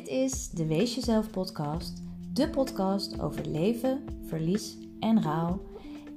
[0.00, 5.62] Dit is de Wees Jezelf podcast, de podcast over leven, verlies en rouw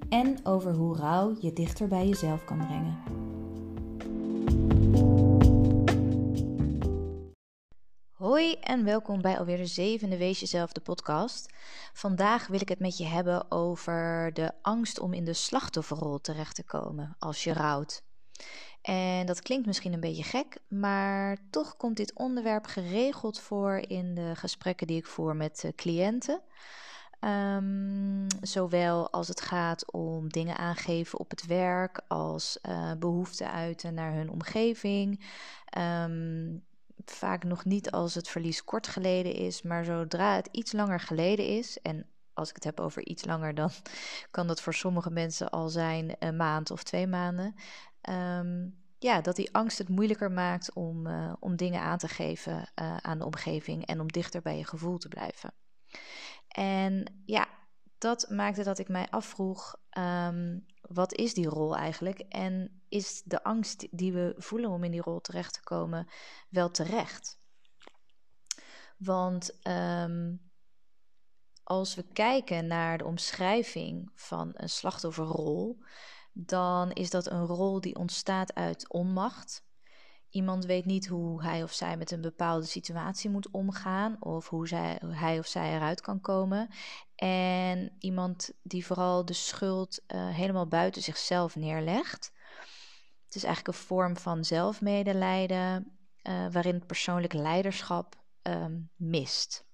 [0.09, 3.03] en over hoe rouw je dichter bij jezelf kan brengen.
[8.11, 11.53] Hoi en welkom bij alweer de zevende Wees Jezelf de podcast.
[11.93, 16.55] Vandaag wil ik het met je hebben over de angst om in de slachtofferrol terecht
[16.55, 18.03] te komen als je rouwt.
[18.83, 24.15] En dat klinkt misschien een beetje gek, maar toch komt dit onderwerp geregeld voor in
[24.15, 26.41] de gesprekken die ik voer met cliënten.
[27.23, 33.93] Um, zowel als het gaat om dingen aangeven op het werk, als uh, behoeften uiten
[33.93, 35.25] naar hun omgeving.
[35.77, 36.63] Um,
[37.05, 41.47] vaak nog niet als het verlies kort geleden is, maar zodra het iets langer geleden
[41.47, 43.69] is, en als ik het heb over iets langer, dan
[44.31, 47.55] kan dat voor sommige mensen al zijn een maand of twee maanden.
[48.09, 52.71] Um, ja, dat die angst het moeilijker maakt om, uh, om dingen aan te geven
[52.81, 55.53] uh, aan de omgeving en om dichter bij je gevoel te blijven.
[56.47, 57.47] En ja,
[57.97, 62.19] dat maakte dat ik mij afvroeg: um, wat is die rol eigenlijk?
[62.19, 66.07] En is de angst die we voelen om in die rol terecht te komen
[66.49, 67.39] wel terecht?
[68.97, 70.51] Want um,
[71.63, 75.83] als we kijken naar de omschrijving van een slachtofferrol,
[76.33, 79.63] dan is dat een rol die ontstaat uit onmacht.
[80.29, 84.67] Iemand weet niet hoe hij of zij met een bepaalde situatie moet omgaan of hoe,
[84.67, 86.69] zij, hij of zij eruit kan komen.
[87.15, 92.31] En iemand die vooral de schuld uh, helemaal buiten zichzelf neerlegt.
[93.25, 99.65] Het is eigenlijk een vorm van zelfmedelijden uh, waarin het persoonlijk leiderschap um, mist.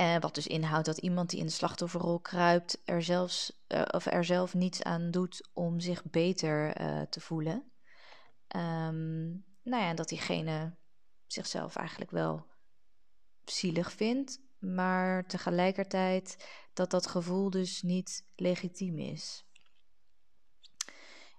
[0.00, 4.06] Uh, wat dus inhoudt dat iemand die in de slachtofferrol kruipt er, zelfs, uh, of
[4.06, 7.72] er zelf niets aan doet om zich beter uh, te voelen.
[8.56, 10.76] Um, nou ja, dat diegene
[11.26, 12.46] zichzelf eigenlijk wel
[13.44, 19.44] zielig vindt, maar tegelijkertijd dat dat gevoel dus niet legitiem is.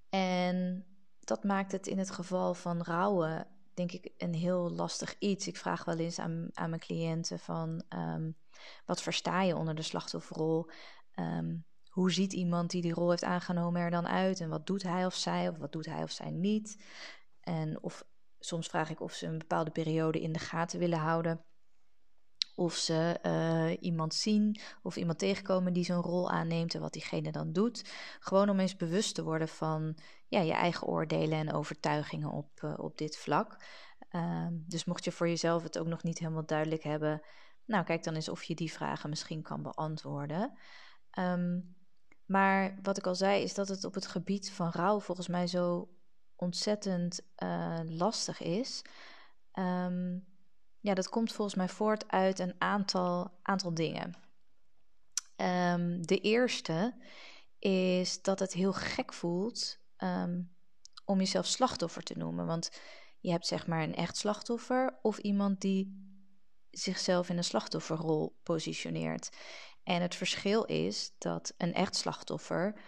[0.10, 0.86] En
[1.20, 5.48] dat maakt het in het geval van rouwen, denk ik, een heel lastig iets.
[5.48, 8.38] Ik vraag wel eens aan, aan mijn cliënten van, um,
[8.86, 10.70] wat versta je onder de slachtofferrol?
[11.16, 14.40] Um, hoe ziet iemand die die rol heeft aangenomen er dan uit?
[14.40, 15.50] En wat doet hij of zij?
[15.50, 16.84] Of wat doet hij of zij niet?
[17.40, 18.06] En of
[18.40, 21.46] soms vraag ik of ze een bepaalde periode in de gaten willen houden.
[22.56, 27.32] Of ze uh, iemand zien of iemand tegenkomen die zo'n rol aanneemt en wat diegene
[27.32, 27.92] dan doet.
[28.20, 29.98] Gewoon om eens bewust te worden van
[30.28, 33.64] ja, je eigen oordelen en overtuigingen op, uh, op dit vlak.
[34.12, 37.22] Uh, dus mocht je voor jezelf het ook nog niet helemaal duidelijk hebben,
[37.66, 40.58] nou, kijk dan eens of je die vragen misschien kan beantwoorden.
[41.20, 41.76] Um,
[42.26, 45.48] maar wat ik al zei, is dat het op het gebied van rouw volgens mij
[45.48, 45.90] zo
[46.36, 48.82] ontzettend uh, lastig is.
[49.54, 50.26] Um,
[50.82, 54.16] ja, dat komt volgens mij voort uit een aantal, aantal dingen.
[55.36, 56.96] Um, de eerste
[57.60, 60.56] is dat het heel gek voelt um,
[61.06, 62.46] om jezelf slachtoffer te noemen.
[62.46, 62.70] Want
[63.20, 66.10] je hebt zeg maar een echt slachtoffer of iemand die
[66.72, 69.30] zichzelf in een slachtofferrol positioneert.
[69.84, 72.82] En het verschil is dat een echt slachtoffer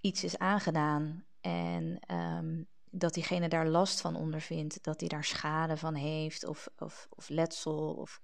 [0.00, 5.76] iets is aangedaan en um, dat diegene daar last van ondervindt, dat hij daar schade
[5.76, 8.20] van heeft of, of, of letsel of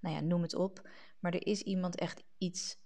[0.00, 0.88] nou ja, noem het op.
[1.18, 2.76] Maar er is iemand echt iets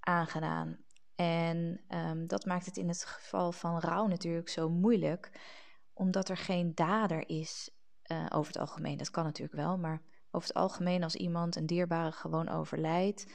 [0.00, 0.78] aangedaan.
[1.14, 5.40] En um, dat maakt het in het geval van rouw natuurlijk zo moeilijk,
[5.92, 7.70] omdat er geen dader is
[8.06, 8.96] uh, over het algemeen.
[8.96, 13.26] Dat kan natuurlijk wel, maar over het algemeen, als iemand een dierbare gewoon overlijdt,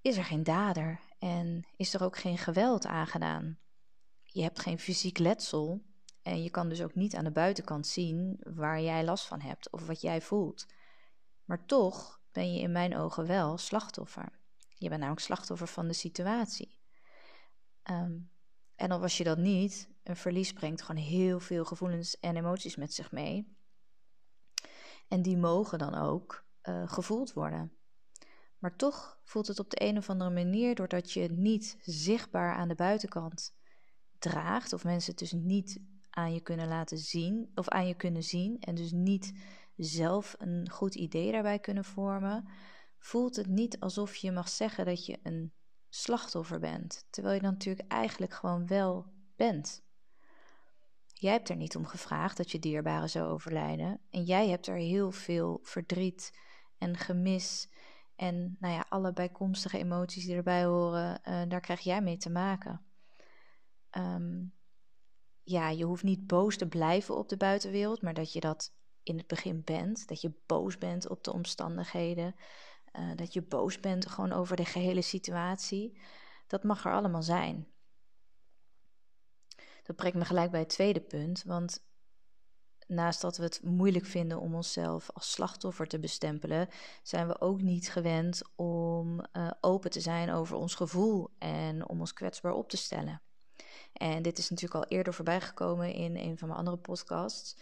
[0.00, 3.58] is er geen dader en is er ook geen geweld aangedaan.
[4.22, 5.82] Je hebt geen fysiek letsel
[6.22, 9.70] en je kan dus ook niet aan de buitenkant zien waar jij last van hebt
[9.70, 10.66] of wat jij voelt.
[11.44, 14.38] Maar toch ben je in mijn ogen wel slachtoffer.
[14.74, 16.78] Je bent namelijk slachtoffer van de situatie.
[17.90, 18.30] Um,
[18.74, 22.76] en al was je dat niet, een verlies brengt gewoon heel veel gevoelens en emoties
[22.76, 23.56] met zich mee.
[25.08, 27.72] En die mogen dan ook uh, gevoeld worden.
[28.58, 32.54] Maar toch voelt het op de een of andere manier, doordat je het niet zichtbaar
[32.54, 33.54] aan de buitenkant
[34.18, 35.80] draagt, of mensen het dus niet
[36.20, 39.32] aan je kunnen laten zien, of aan je kunnen zien, en dus niet
[39.76, 42.48] zelf een goed idee daarbij kunnen vormen,
[42.98, 45.52] voelt het niet alsof je mag zeggen dat je een
[45.88, 49.06] slachtoffer bent, terwijl je dan natuurlijk eigenlijk gewoon wel
[49.36, 49.82] bent.
[51.06, 54.00] Jij hebt er niet om gevraagd dat je dierbare zou overlijden.
[54.10, 56.38] En jij hebt er heel veel verdriet
[56.78, 57.68] en gemis
[58.16, 62.30] en nou ja, alle bijkomstige emoties die erbij horen, uh, daar krijg jij mee te
[62.30, 62.84] maken.
[63.98, 64.52] Um,
[65.42, 68.72] ja, je hoeft niet boos te blijven op de buitenwereld, maar dat je dat
[69.02, 70.08] in het begin bent.
[70.08, 72.34] Dat je boos bent op de omstandigheden.
[72.92, 76.00] Uh, dat je boos bent gewoon over de gehele situatie.
[76.46, 77.68] Dat mag er allemaal zijn.
[79.82, 81.42] Dat brengt me gelijk bij het tweede punt.
[81.42, 81.84] Want
[82.86, 86.68] naast dat we het moeilijk vinden om onszelf als slachtoffer te bestempelen,
[87.02, 92.00] zijn we ook niet gewend om uh, open te zijn over ons gevoel en om
[92.00, 93.22] ons kwetsbaar op te stellen.
[94.00, 97.56] En dit is natuurlijk al eerder voorbijgekomen in een van mijn andere podcasts.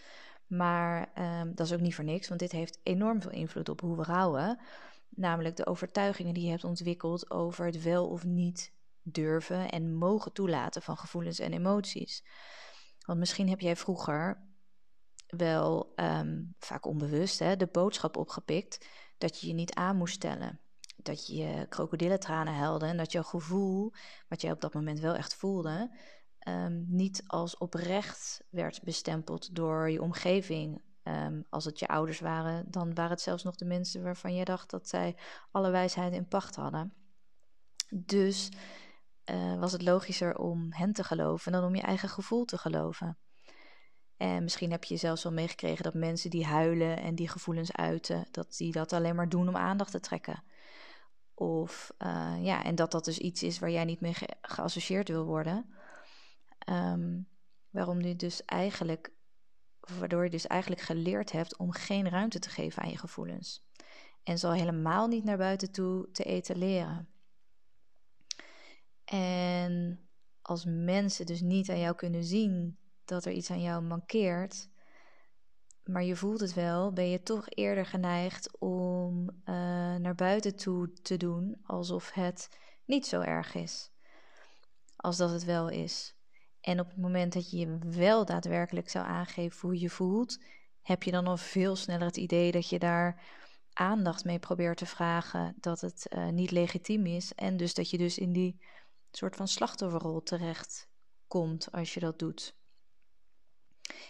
[0.47, 3.81] Maar um, dat is ook niet voor niks, want dit heeft enorm veel invloed op
[3.81, 4.59] hoe we rouwen.
[5.09, 10.33] Namelijk de overtuigingen die je hebt ontwikkeld over het wel of niet durven en mogen
[10.33, 12.23] toelaten van gevoelens en emoties.
[13.05, 14.43] Want misschien heb jij vroeger
[15.27, 18.87] wel, um, vaak onbewust, hè, de boodschap opgepikt
[19.17, 20.59] dat je je niet aan moest stellen.
[20.95, 23.93] Dat je krokodillentranen huilde en dat jouw gevoel,
[24.27, 25.91] wat jij op dat moment wel echt voelde,
[26.49, 30.81] um, niet als oprecht werd bestempeld door je omgeving.
[31.03, 34.45] Um, als het je ouders waren, dan waren het zelfs nog de mensen waarvan je
[34.45, 35.17] dacht dat zij
[35.51, 36.93] alle wijsheid in pacht hadden.
[37.89, 38.49] Dus
[39.31, 43.17] uh, was het logischer om hen te geloven dan om je eigen gevoel te geloven.
[44.17, 48.27] En misschien heb je zelfs wel meegekregen dat mensen die huilen en die gevoelens uiten,
[48.31, 50.43] dat die dat alleen maar doen om aandacht te trekken.
[51.33, 55.07] Of uh, ja, en dat dat dus iets is waar jij niet mee ge geassocieerd
[55.07, 55.73] wil worden.
[56.69, 57.27] Um,
[57.69, 59.11] waarom je dus eigenlijk,
[59.79, 63.67] waardoor je dus eigenlijk geleerd hebt om geen ruimte te geven aan je gevoelens.
[64.23, 67.09] En zal helemaal niet naar buiten toe te etaleren.
[69.05, 69.99] En
[70.41, 74.69] als mensen dus niet aan jou kunnen zien dat er iets aan jou mankeert,
[75.83, 79.35] maar je voelt het wel, ben je toch eerder geneigd om uh,
[79.95, 82.49] naar buiten toe te doen alsof het
[82.85, 83.91] niet zo erg is
[84.95, 86.18] als dat het wel is.
[86.69, 90.39] En op het moment dat je wel daadwerkelijk zou aangeven hoe je voelt,
[90.81, 93.21] heb je dan al veel sneller het idee dat je daar
[93.73, 97.33] aandacht mee probeert te vragen, dat het uh, niet legitiem is.
[97.33, 98.61] En dus dat je dus in die
[99.11, 100.87] soort van slachtofferrol terecht
[101.27, 102.55] komt als je dat doet.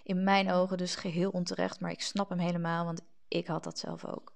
[0.04, 3.80] In mijn ogen dus geheel onterecht, maar ik snap hem helemaal, want ik had dat
[3.80, 4.34] zelf ook.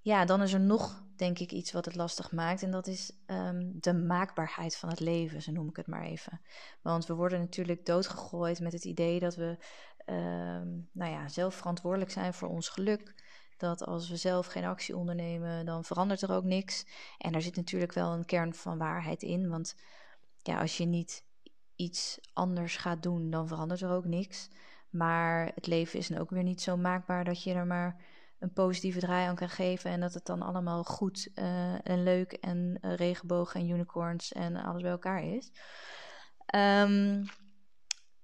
[0.00, 2.62] Ja, dan is er nog, denk ik, iets wat het lastig maakt.
[2.62, 6.40] En dat is um, de maakbaarheid van het leven, zo noem ik het maar even.
[6.82, 9.58] Want we worden natuurlijk doodgegooid met het idee dat we
[10.06, 13.14] um, nou ja, zelf verantwoordelijk zijn voor ons geluk.
[13.56, 16.86] Dat als we zelf geen actie ondernemen, dan verandert er ook niks.
[17.18, 19.48] En daar zit natuurlijk wel een kern van waarheid in.
[19.48, 19.76] Want
[20.42, 21.24] ja, als je niet
[21.76, 24.48] iets anders gaat doen, dan verandert er ook niks.
[24.90, 28.04] Maar het leven is dan ook weer niet zo maakbaar dat je er maar
[28.38, 29.90] een positieve draai aan kan geven.
[29.90, 34.56] En dat het dan allemaal goed uh, en leuk en uh, regenbogen en unicorns en
[34.56, 35.50] alles bij elkaar is.
[36.54, 37.24] Um,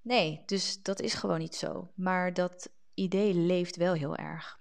[0.00, 1.92] nee, dus dat is gewoon niet zo.
[1.94, 4.60] Maar dat idee leeft wel heel erg.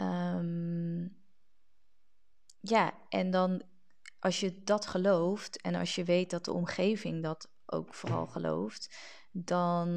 [0.00, 1.16] Um,
[2.60, 3.62] ja, en dan
[4.18, 8.96] als je dat gelooft en als je weet dat de omgeving dat ook vooral gelooft,
[9.30, 9.88] dan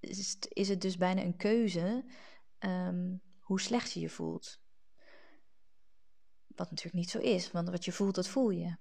[0.00, 2.04] is het, is het dus bijna een keuze
[2.58, 4.60] um, hoe slecht je je voelt.
[6.46, 8.76] Wat natuurlijk niet zo is, want wat je voelt, dat voel je.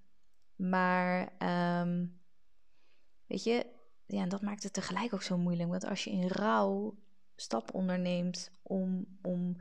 [0.55, 1.33] Maar
[1.81, 2.21] um,
[3.25, 3.65] weet je,
[4.05, 5.69] ja, dat maakt het tegelijk ook zo moeilijk.
[5.69, 6.97] Want als je in rouw
[7.35, 9.57] stappen onderneemt om, om,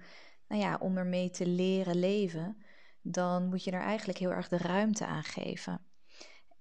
[0.48, 2.62] nou ja, om ermee te leren leven,
[3.02, 5.80] dan moet je er eigenlijk heel erg de ruimte aan geven.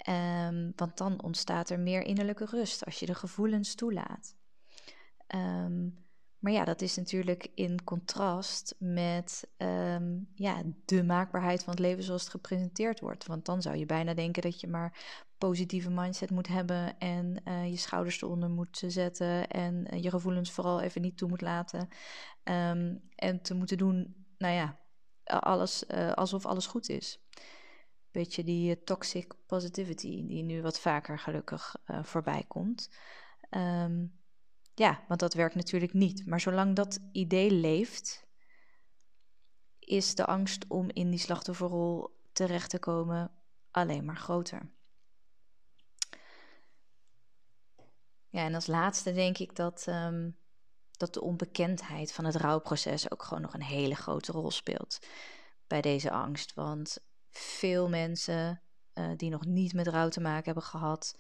[0.10, 4.36] Um, want dan ontstaat er meer innerlijke rust als je de gevoelens toelaat.
[5.28, 6.04] Um,
[6.40, 12.04] maar ja, dat is natuurlijk in contrast met um, ja, de maakbaarheid van het leven
[12.04, 13.26] zoals het gepresenteerd wordt.
[13.26, 17.70] Want dan zou je bijna denken dat je maar positieve mindset moet hebben en uh,
[17.70, 21.88] je schouders eronder moet zetten en uh, je gevoelens vooral even niet toe moet laten.
[22.44, 24.80] Um, en te moeten doen, nou ja,
[25.24, 27.20] alles, uh, alsof alles goed is.
[28.12, 32.90] Beetje die toxic positivity die nu wat vaker gelukkig voorbij komt.
[34.76, 36.26] Ja, want dat werkt natuurlijk niet.
[36.26, 38.26] Maar zolang dat idee leeft,
[39.80, 43.32] is de angst om in die slachtofferrol terecht te komen
[43.72, 44.74] alleen maar groter.
[48.30, 50.38] Ja, en als laatste denk ik dat, um,
[50.92, 55.00] dat de onbekendheid van het rouwproces ook gewoon nog een hele grote rol speelt
[55.68, 56.54] bij deze angst.
[56.54, 56.98] Want
[57.30, 58.62] veel mensen
[58.94, 61.16] uh, die nog niet met rouw te maken hebben gehad,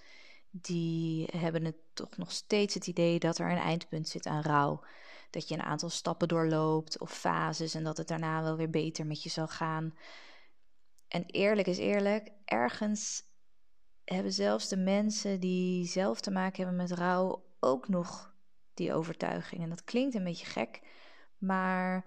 [0.61, 4.83] die hebben het toch nog steeds het idee dat er een eindpunt zit aan rouw.
[5.29, 9.05] Dat je een aantal stappen doorloopt of fases en dat het daarna wel weer beter
[9.05, 9.97] met je zal gaan.
[11.07, 13.23] En eerlijk is eerlijk, ergens
[14.03, 18.33] hebben zelfs de mensen die zelf te maken hebben met rouw ook nog
[18.73, 19.61] die overtuiging.
[19.61, 20.81] En dat klinkt een beetje gek,
[21.37, 22.05] maar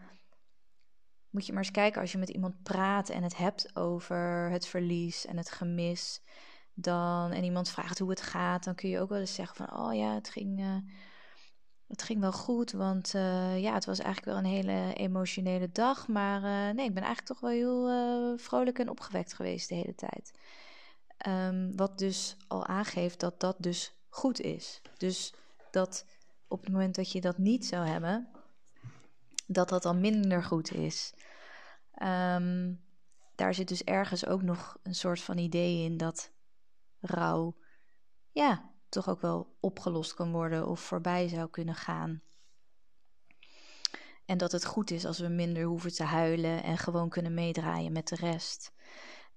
[1.30, 4.66] moet je maar eens kijken als je met iemand praat en het hebt over het
[4.66, 6.22] verlies en het gemis.
[6.80, 9.80] Dan, en iemand vraagt hoe het gaat, dan kun je ook wel eens zeggen van,
[9.80, 10.76] oh ja, het ging, uh,
[11.86, 16.08] het ging wel goed, want uh, ja, het was eigenlijk wel een hele emotionele dag.
[16.08, 19.94] Maar uh, nee, ik ben eigenlijk toch wel heel vrolijk en opgewekt geweest de hele
[19.94, 20.38] tijd.
[21.26, 24.80] Um, wat dus al aangeeft dat dat dus goed is.
[24.96, 25.34] Dus
[25.70, 26.04] dat
[26.48, 28.28] op het moment dat je dat niet zou hebben,
[29.46, 31.12] dat dat dan minder goed is.
[32.02, 32.80] Um,
[33.34, 36.30] daar zit dus ergens ook nog een soort van idee in dat
[37.00, 37.56] rouw,
[38.30, 42.22] ja, toch ook wel opgelost kan worden of voorbij zou kunnen gaan.
[44.24, 47.92] En dat het goed is als we minder hoeven te huilen en gewoon kunnen meedraaien
[47.92, 48.72] met de rest.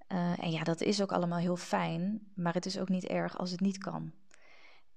[0.07, 3.37] Uh, en ja, dat is ook allemaal heel fijn, maar het is ook niet erg
[3.37, 4.13] als het niet kan.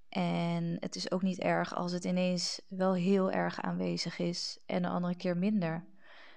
[0.08, 4.82] En het is ook niet erg als het ineens wel heel erg aanwezig is en
[4.82, 5.86] de andere keer minder.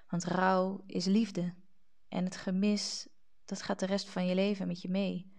[0.10, 1.53] Want rouw is liefde.
[2.07, 3.07] En het gemis,
[3.46, 5.37] dat gaat de rest van je leven met je mee.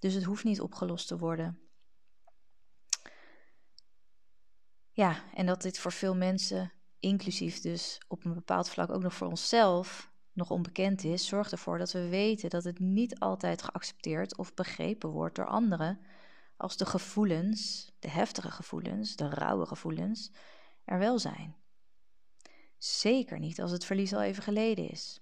[0.00, 1.60] Dus het hoeft niet opgelost te worden.
[4.90, 9.14] Ja, en dat dit voor veel mensen, inclusief dus op een bepaald vlak ook nog
[9.14, 14.36] voor onszelf, nog onbekend is, zorgt ervoor dat we weten dat het niet altijd geaccepteerd
[14.36, 16.00] of begrepen wordt door anderen
[16.56, 20.32] als de gevoelens, de heftige gevoelens, de rauwe gevoelens,
[20.84, 21.56] er wel zijn.
[22.78, 25.20] Zeker niet als het verlies al even geleden is.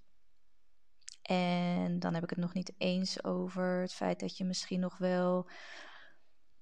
[1.29, 4.99] En dan heb ik het nog niet eens over het feit dat je misschien nog
[4.99, 5.49] wel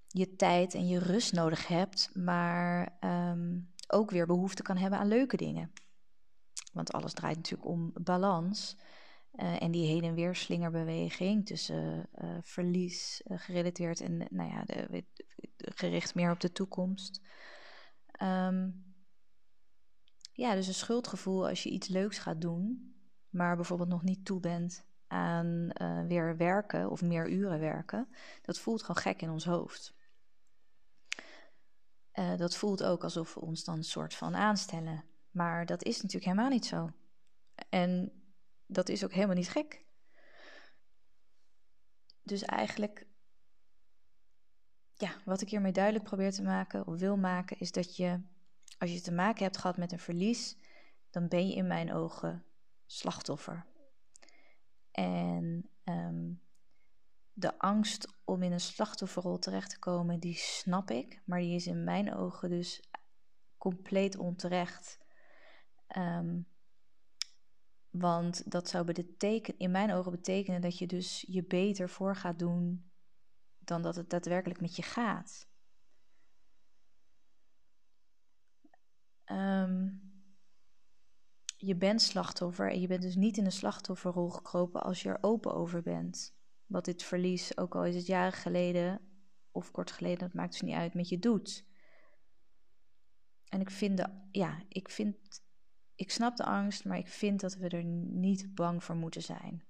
[0.07, 5.09] je tijd en je rust nodig hebt, maar um, ook weer behoefte kan hebben aan
[5.09, 5.73] leuke dingen.
[6.73, 8.77] Want alles draait natuurlijk om balans.
[9.33, 14.63] Uh, en die heen en weer slingerbeweging tussen uh, verlies uh, gerelateerd en nou ja,
[14.65, 15.05] de,
[15.57, 17.21] gericht meer op de toekomst.
[18.23, 18.85] Um,
[20.33, 22.96] ja, dus een schuldgevoel als je iets leuks gaat doen,
[23.37, 25.69] maar bijvoorbeeld nog niet toe bent aan
[26.09, 28.09] weer werken of meer uren werken,
[28.43, 29.95] dat voelt gewoon gek in ons hoofd.
[32.37, 35.05] dat voelt ook alsof we ons dan soort van aanstellen.
[35.31, 36.90] Maar dat is natuurlijk helemaal niet zo.
[37.69, 38.12] En
[38.66, 39.85] dat is ook helemaal niet gek.
[42.23, 43.07] Dus eigenlijk,
[44.95, 48.21] ja, wat ik hiermee duidelijk probeer te maken of wil maken, is dat je,
[48.78, 50.57] als je te maken hebt gehad met een verlies,
[51.11, 52.46] dan ben je in mijn ogen
[52.87, 53.66] slachtoffer.
[54.90, 56.43] En um,
[57.33, 61.66] de angst om in een slachtofferrol terecht te komen, die snap ik, maar die is
[61.66, 62.90] in mijn ogen dus
[63.59, 64.99] compleet onterecht.
[65.97, 66.49] Um,
[67.90, 72.38] want dat zou betekenen, in mijn ogen betekenen dat je dus je beter voor gaat
[72.38, 72.90] doen
[73.59, 75.49] dan dat het daadwerkelijk met je gaat.
[79.25, 80.06] Um,
[81.57, 85.19] je bent slachtoffer en je bent dus niet in een slachtofferrol gekropen als je er
[85.21, 86.35] open over bent.
[86.67, 89.01] Wat dit verlies, ook al is het jaren geleden
[89.51, 91.65] of kort geleden, dat maakt dus niet uit, met je doet.
[93.49, 95.17] En ik vind, de, ja, ik vind
[95.95, 99.65] ik snap de angst, maar ik vind dat we er niet bang voor moeten zijn.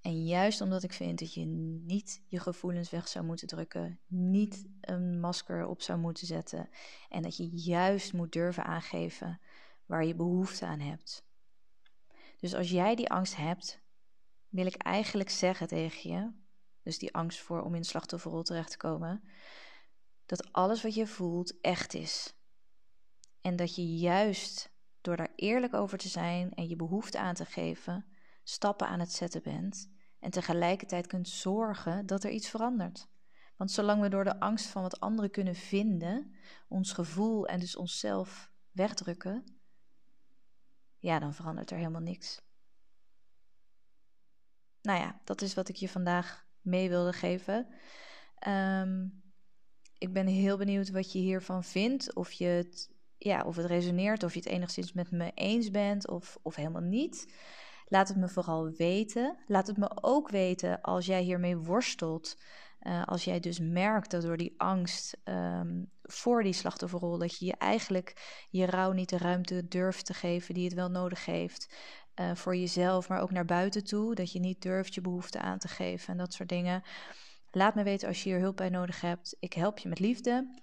[0.00, 4.66] En juist omdat ik vind dat je niet je gevoelens weg zou moeten drukken, niet
[4.80, 6.68] een masker op zou moeten zetten
[7.08, 9.40] en dat je juist moet durven aangeven
[9.86, 11.24] waar je behoefte aan hebt.
[12.36, 13.82] Dus als jij die angst hebt,
[14.48, 16.32] wil ik eigenlijk zeggen tegen je,
[16.82, 19.22] dus die angst voor om in de slachtofferrol terecht te komen,
[20.26, 22.34] dat alles wat je voelt echt is.
[23.40, 27.44] En dat je juist door daar eerlijk over te zijn en je behoefte aan te
[27.44, 28.06] geven,
[28.42, 33.08] stappen aan het zetten bent en tegelijkertijd kunt zorgen dat er iets verandert.
[33.56, 36.34] Want zolang we door de angst van wat anderen kunnen vinden,
[36.68, 39.44] ons gevoel en dus onszelf wegdrukken,
[41.04, 42.40] ja, dan verandert er helemaal niks.
[44.82, 47.66] Nou ja, dat is wat ik je vandaag mee wilde geven.
[48.48, 49.22] Um,
[49.98, 52.14] ik ben heel benieuwd wat je hiervan vindt.
[52.14, 56.08] Of je het ja, of het resoneert, of je het enigszins met me eens bent
[56.08, 57.34] of, of helemaal niet.
[57.86, 59.38] Laat het me vooral weten.
[59.46, 62.40] Laat het me ook weten als jij hiermee worstelt.
[62.80, 67.46] Uh, als jij dus merkt dat door die angst um, voor die slachtofferrol, dat je
[67.46, 71.74] je eigenlijk je rouw niet de ruimte durft te geven die het wel nodig heeft.
[72.20, 74.14] Uh, voor jezelf, maar ook naar buiten toe.
[74.14, 76.82] Dat je niet durft je behoefte aan te geven en dat soort dingen.
[77.50, 79.36] Laat me weten als je hier hulp bij nodig hebt.
[79.40, 80.62] Ik help je met liefde.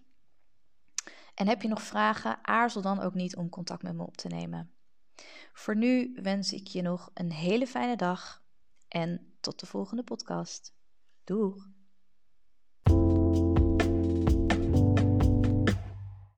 [1.35, 4.27] En heb je nog vragen, aarzel dan ook niet om contact met me op te
[4.27, 4.71] nemen.
[5.53, 8.43] Voor nu wens ik je nog een hele fijne dag
[8.87, 10.73] en tot de volgende podcast.
[11.23, 11.80] Doeg!